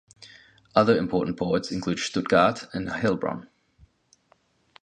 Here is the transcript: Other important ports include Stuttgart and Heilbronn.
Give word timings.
Other 0.73 0.97
important 0.97 1.37
ports 1.37 1.71
include 1.71 1.99
Stuttgart 1.99 2.67
and 2.73 2.87
Heilbronn. 2.89 3.45